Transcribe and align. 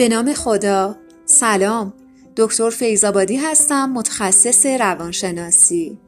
به 0.00 0.08
نام 0.08 0.32
خدا. 0.32 0.96
سلام. 1.24 1.92
دکتر 2.36 2.70
فیزابادی 2.70 3.36
هستم 3.36 3.90
متخصص 3.90 4.66
روانشناسی. 4.66 5.98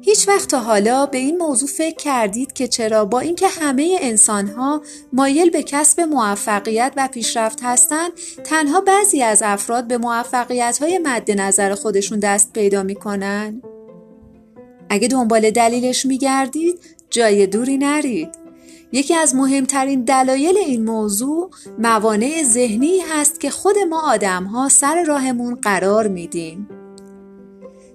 هیچ 0.00 0.28
وقت 0.28 0.48
تا 0.48 0.58
حالا 0.58 1.06
به 1.06 1.18
این 1.18 1.38
موضوع 1.38 1.68
فکر 1.68 1.96
کردید 1.96 2.52
که 2.52 2.68
چرا 2.68 3.04
با 3.04 3.20
اینکه 3.20 3.48
همه 3.48 3.98
انسانها 4.00 4.82
مایل 5.12 5.50
به 5.50 5.62
کسب 5.62 6.00
موفقیت 6.00 6.92
و 6.96 7.08
پیشرفت 7.08 7.58
هستند 7.62 8.12
تنها 8.44 8.80
بعضی 8.80 9.22
از 9.22 9.42
افراد 9.44 9.86
به 9.86 9.98
موفقیت 9.98 10.78
های 10.80 10.98
مد 10.98 11.30
نظر 11.30 11.74
خودشون 11.74 12.18
دست 12.18 12.52
پیدا 12.52 12.82
می‌کنن؟ 12.82 13.62
اگه 14.88 15.08
دنبال 15.08 15.50
دلیلش 15.50 16.06
میگردید 16.06 16.80
جای 17.10 17.46
دوری 17.46 17.78
نرید. 17.78 18.39
یکی 18.92 19.14
از 19.14 19.34
مهمترین 19.34 20.04
دلایل 20.04 20.56
این 20.56 20.84
موضوع 20.84 21.50
موانع 21.78 22.42
ذهنی 22.44 23.00
هست 23.00 23.40
که 23.40 23.50
خود 23.50 23.78
ما 23.78 24.12
آدم 24.12 24.44
ها 24.44 24.68
سر 24.68 25.04
راهمون 25.04 25.54
قرار 25.54 26.08
میدیم. 26.08 26.68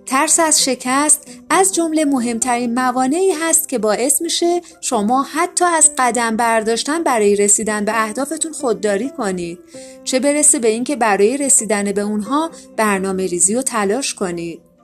ترس 0.05 0.39
از 0.39 0.63
شکست 0.63 1.27
از 1.49 1.75
جمله 1.75 2.05
مهمترین 2.05 2.73
موانعی 2.73 3.31
هست 3.31 3.69
که 3.69 3.77
باعث 3.77 4.21
میشه 4.21 4.61
شما 4.81 5.23
حتی 5.23 5.65
از 5.65 5.91
قدم 5.97 6.37
برداشتن 6.37 7.03
برای 7.03 7.35
رسیدن 7.35 7.85
به 7.85 8.03
اهدافتون 8.03 8.51
خودداری 8.51 9.09
کنید 9.09 9.59
چه 10.03 10.19
برسه 10.19 10.59
به 10.59 10.67
اینکه 10.67 10.95
برای 10.95 11.37
رسیدن 11.37 11.91
به 11.91 12.01
اونها 12.01 12.51
برنامه 12.77 13.27
ریزی 13.27 13.55
و 13.55 13.61
تلاش 13.61 14.13
کنید 14.13 14.74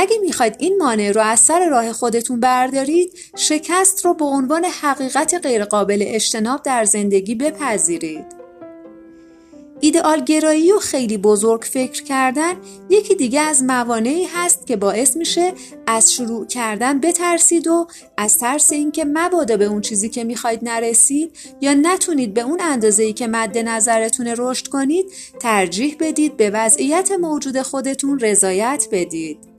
اگه 0.00 0.18
می‌خواید 0.18 0.56
این 0.58 0.76
مانع 0.78 1.12
رو 1.12 1.20
از 1.20 1.40
سر 1.40 1.68
راه 1.68 1.92
خودتون 1.92 2.40
بردارید 2.40 3.12
شکست 3.36 4.04
رو 4.04 4.14
به 4.14 4.24
عنوان 4.24 4.64
حقیقت 4.64 5.34
غیرقابل 5.42 6.04
اجتناب 6.06 6.62
در 6.62 6.84
زندگی 6.84 7.34
بپذیرید 7.34 8.24
ایدئال 9.80 10.24
گرایی 10.24 10.72
و 10.72 10.78
خیلی 10.78 11.18
بزرگ 11.18 11.62
فکر 11.62 12.02
کردن 12.02 12.54
یکی 12.90 13.14
دیگه 13.14 13.40
از 13.40 13.62
موانعی 13.62 14.24
هست 14.24 14.66
که 14.66 14.76
باعث 14.76 15.16
میشه 15.16 15.52
از 15.86 16.12
شروع 16.12 16.46
کردن 16.46 17.00
بترسید 17.00 17.66
و 17.66 17.86
از 18.16 18.38
ترس 18.38 18.72
اینکه 18.72 19.04
مبادا 19.04 19.56
به 19.56 19.64
اون 19.64 19.80
چیزی 19.80 20.08
که 20.08 20.24
می‌خواید 20.24 20.60
نرسید 20.62 21.36
یا 21.60 21.74
نتونید 21.74 22.34
به 22.34 22.40
اون 22.40 22.60
اندازه‌ای 22.60 23.12
که 23.12 23.26
مد 23.26 23.58
نظرتون 23.58 24.34
رشد 24.38 24.66
کنید 24.66 25.06
ترجیح 25.40 25.96
بدید 26.00 26.36
به 26.36 26.50
وضعیت 26.50 27.12
موجود 27.12 27.62
خودتون 27.62 28.18
رضایت 28.18 28.86
بدید. 28.92 29.49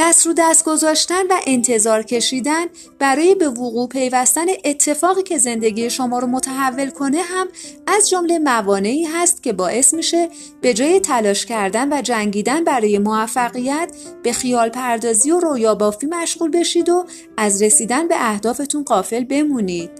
دست 0.00 0.26
رو 0.26 0.34
دست 0.38 0.64
گذاشتن 0.64 1.26
و 1.30 1.40
انتظار 1.46 2.02
کشیدن 2.02 2.66
برای 2.98 3.34
به 3.34 3.48
وقوع 3.48 3.88
پیوستن 3.88 4.46
اتفاقی 4.64 5.22
که 5.22 5.38
زندگی 5.38 5.90
شما 5.90 6.18
رو 6.18 6.26
متحول 6.26 6.90
کنه 6.90 7.22
هم 7.22 7.48
از 7.86 8.08
جمله 8.10 8.38
موانعی 8.38 9.04
هست 9.04 9.42
که 9.42 9.52
باعث 9.52 9.94
میشه 9.94 10.28
به 10.60 10.74
جای 10.74 11.00
تلاش 11.00 11.46
کردن 11.46 11.92
و 11.92 12.02
جنگیدن 12.02 12.64
برای 12.64 12.98
موفقیت 12.98 13.94
به 14.22 14.32
خیال 14.32 14.68
پردازی 14.68 15.30
و 15.30 15.40
رویابافی 15.40 16.06
مشغول 16.06 16.50
بشید 16.50 16.88
و 16.88 17.04
از 17.36 17.62
رسیدن 17.62 18.08
به 18.08 18.14
اهدافتون 18.18 18.84
قافل 18.84 19.24
بمونید. 19.24 19.90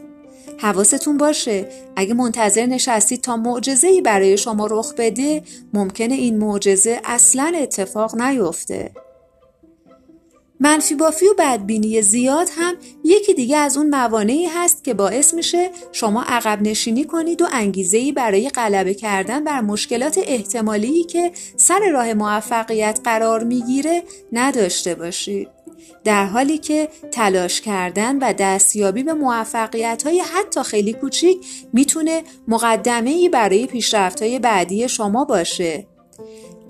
حواستون 0.58 1.16
باشه 1.16 1.68
اگه 1.96 2.14
منتظر 2.14 2.66
نشستید 2.66 3.20
تا 3.20 3.36
معجزه‌ای 3.36 4.00
برای 4.00 4.38
شما 4.38 4.66
رخ 4.70 4.94
بده 4.98 5.42
ممکنه 5.72 6.14
این 6.14 6.38
معجزه 6.38 7.00
اصلا 7.04 7.52
اتفاق 7.62 8.20
نیفته. 8.20 8.90
منفی 10.60 10.94
بافی 10.94 11.26
و 11.26 11.34
بدبینی 11.38 12.02
زیاد 12.02 12.48
هم 12.56 12.74
یکی 13.04 13.34
دیگه 13.34 13.56
از 13.56 13.76
اون 13.76 13.90
موانعی 13.90 14.46
هست 14.46 14.84
که 14.84 14.94
باعث 14.94 15.34
میشه 15.34 15.70
شما 15.92 16.22
عقب 16.22 16.62
نشینی 16.62 17.04
کنید 17.04 17.42
و 17.42 17.46
انگیزه‌ای 17.52 18.12
برای 18.12 18.48
غلبه 18.48 18.94
کردن 18.94 19.44
بر 19.44 19.60
مشکلات 19.60 20.20
احتمالی 20.24 21.04
که 21.04 21.32
سر 21.56 21.80
راه 21.92 22.14
موفقیت 22.14 23.00
قرار 23.04 23.44
می‌گیره 23.44 24.02
نداشته 24.32 24.94
باشید. 24.94 25.48
در 26.04 26.24
حالی 26.24 26.58
که 26.58 26.88
تلاش 27.12 27.60
کردن 27.60 28.18
و 28.18 28.32
دستیابی 28.32 29.02
به 29.02 29.14
موفقیت 29.14 30.02
های 30.06 30.20
حتی 30.20 30.62
خیلی 30.62 30.92
کوچیک 30.92 31.38
می‌تونه 31.72 32.22
مقدمه 32.48 33.10
ای 33.10 33.28
برای 33.28 33.66
پیشرفت 33.66 34.22
های 34.22 34.38
بعدی 34.38 34.88
شما 34.88 35.24
باشه. 35.24 35.86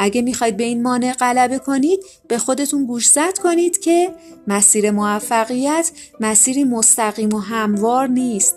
اگه 0.03 0.23
می‌خواید 0.23 0.57
به 0.57 0.65
این 0.65 0.83
مانع 0.83 1.13
غلبه 1.13 1.59
کنید 1.59 2.01
به 2.29 2.39
خودتون 2.39 2.87
گوشزد 2.87 3.39
کنید 3.39 3.81
که 3.81 4.15
مسیر 4.47 4.91
موفقیت 4.91 5.91
مسیری 6.21 6.65
مستقیم 6.65 7.35
و 7.35 7.39
هموار 7.39 8.07
نیست. 8.07 8.57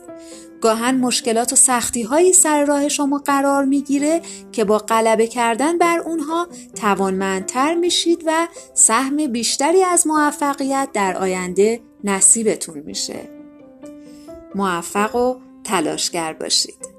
گاهن 0.62 0.96
مشکلات 0.96 1.54
و 1.54 1.56
سختی 1.56 2.02
هایی 2.02 2.34
سر 2.34 2.66
راه 2.66 2.90
شما 2.90 3.18
قرار 3.18 3.66
می‌گیره 3.66 4.22
که 4.52 4.64
با 4.64 4.78
غلبه 4.78 5.28
کردن 5.28 5.78
بر 5.78 6.00
اونها 6.00 6.48
توانمندتر 6.76 7.76
میشید 7.76 8.24
و 8.26 8.48
سهم 8.74 9.28
بیشتری 9.28 9.84
از 9.84 10.08
موفقیت 10.08 10.90
در 10.94 11.18
آینده 11.18 11.82
نصیبتون 12.04 12.80
میشه. 12.80 13.20
موفق 14.56 15.16
و 15.16 15.36
تلاشگر 15.64 16.34
باشید. 16.34 16.93